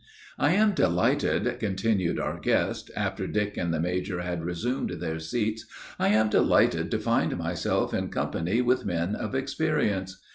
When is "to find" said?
6.89-7.37